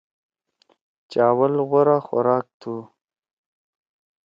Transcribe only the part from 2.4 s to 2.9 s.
تُھو۔